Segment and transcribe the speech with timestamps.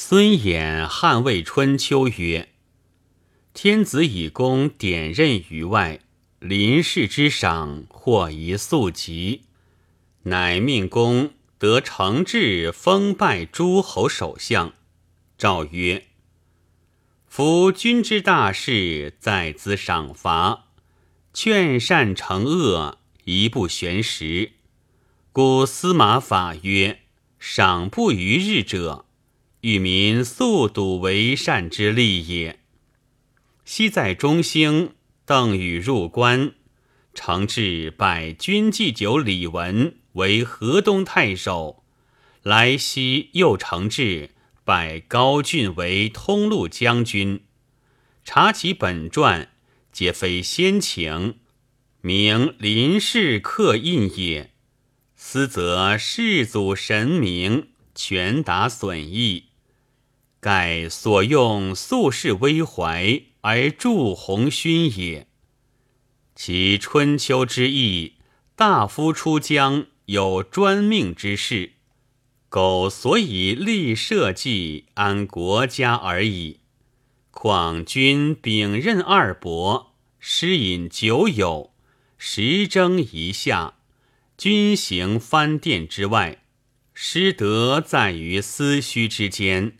[0.00, 2.50] 孙衍汉魏春秋曰
[3.52, 5.98] ：“天子以功典任于外，
[6.38, 9.42] 临事之赏，或宜速疾。
[10.22, 14.72] 乃命公得承制封拜诸侯首相。”
[15.36, 16.06] 诏曰
[17.26, 20.66] ：“夫君之大事，在兹赏罚，
[21.34, 24.52] 劝善惩恶，一不悬时。
[25.32, 27.00] 故司马法曰
[27.40, 29.06] ：‘赏不逾日者。’”
[29.60, 32.60] 与民速睹为善之利也。
[33.64, 34.94] 昔在中兴，
[35.26, 36.52] 邓禹入关，
[37.12, 41.82] 承制拜君祭酒李文为河东太守。
[42.42, 44.30] 来西又承制
[44.64, 47.42] 拜高峻为通路将军。
[48.24, 49.50] 查其本传，
[49.92, 51.40] 皆非先情，
[52.00, 54.52] 名林氏刻印也。
[55.16, 59.47] 思则世祖神明，全达损益。
[60.40, 65.26] 盖所用素世微怀而著鸿勋也。
[66.34, 68.14] 其春秋之意，
[68.54, 71.72] 大夫出疆有专命之事，
[72.48, 76.60] 苟所以立社稷安国家而已。
[77.32, 81.72] 况君秉任二伯，诗饮酒友，
[82.16, 83.74] 时征一下，
[84.36, 86.44] 君行藩殿之外，
[86.94, 89.76] 失德在于私虚之间。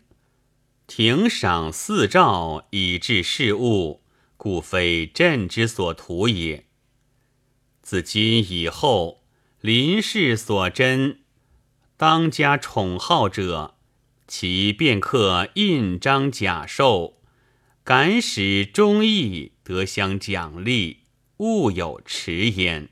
[0.89, 4.01] 庭赏四诏以治事务，
[4.37, 6.65] 故非朕之所图也。
[7.83, 9.23] 自今以后，
[9.61, 11.19] 临事所珍，
[11.95, 13.75] 当加宠好者，
[14.27, 17.21] 其便刻印章假授，
[17.83, 21.01] 敢使忠义得相奖励，
[21.37, 22.89] 勿有迟焉。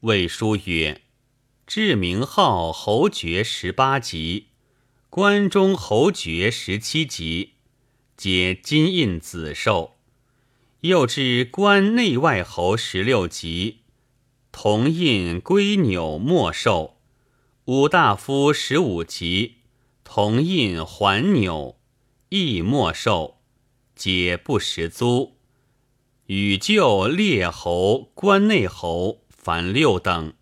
[0.00, 1.00] 魏书曰
[1.66, 4.48] ：“至名号侯爵十八级。”
[5.16, 7.54] 关中侯爵十七级，
[8.18, 9.92] 皆金印紫绶；
[10.80, 13.78] 又至关内外侯十六级，
[14.52, 16.96] 铜印龟纽墨绶；
[17.64, 19.54] 五大夫十五级，
[20.04, 21.78] 铜印环纽
[22.28, 23.36] 亦墨绶，
[23.94, 25.38] 皆不实租。
[26.26, 30.34] 与旧列侯、关内侯凡六等。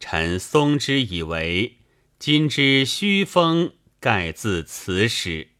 [0.00, 1.77] 臣松之以为。
[2.18, 5.50] 今之虚风，盖自此始。